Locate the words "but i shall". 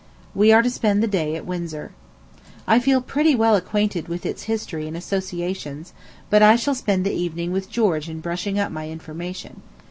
6.31-6.73